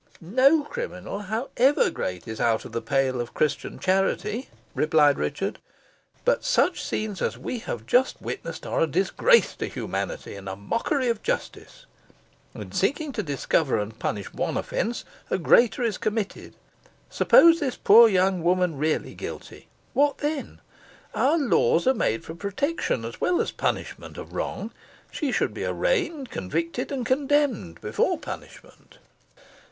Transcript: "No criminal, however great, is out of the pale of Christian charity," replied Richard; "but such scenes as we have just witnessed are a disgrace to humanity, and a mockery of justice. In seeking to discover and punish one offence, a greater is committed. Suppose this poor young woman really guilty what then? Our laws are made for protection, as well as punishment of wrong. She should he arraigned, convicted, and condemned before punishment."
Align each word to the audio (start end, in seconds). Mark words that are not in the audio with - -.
"No 0.19 0.63
criminal, 0.63 1.19
however 1.19 1.91
great, 1.91 2.27
is 2.27 2.41
out 2.41 2.65
of 2.65 2.71
the 2.71 2.81
pale 2.81 3.21
of 3.21 3.35
Christian 3.35 3.77
charity," 3.77 4.49
replied 4.73 5.19
Richard; 5.19 5.59
"but 6.25 6.43
such 6.43 6.81
scenes 6.83 7.21
as 7.21 7.37
we 7.37 7.59
have 7.59 7.85
just 7.85 8.19
witnessed 8.19 8.65
are 8.65 8.79
a 8.81 8.87
disgrace 8.87 9.55
to 9.57 9.67
humanity, 9.67 10.33
and 10.33 10.49
a 10.49 10.55
mockery 10.55 11.07
of 11.09 11.21
justice. 11.21 11.85
In 12.55 12.71
seeking 12.71 13.11
to 13.11 13.21
discover 13.21 13.77
and 13.77 13.99
punish 13.99 14.33
one 14.33 14.57
offence, 14.57 15.05
a 15.29 15.37
greater 15.37 15.83
is 15.83 15.99
committed. 15.99 16.55
Suppose 17.11 17.59
this 17.59 17.75
poor 17.77 18.09
young 18.09 18.41
woman 18.41 18.79
really 18.79 19.13
guilty 19.13 19.67
what 19.93 20.17
then? 20.17 20.61
Our 21.13 21.37
laws 21.37 21.85
are 21.85 21.93
made 21.93 22.25
for 22.25 22.33
protection, 22.33 23.05
as 23.05 23.21
well 23.21 23.39
as 23.39 23.51
punishment 23.51 24.17
of 24.17 24.33
wrong. 24.33 24.71
She 25.11 25.31
should 25.31 25.55
he 25.55 25.63
arraigned, 25.63 26.31
convicted, 26.31 26.91
and 26.91 27.05
condemned 27.05 27.81
before 27.81 28.17
punishment." 28.17 28.97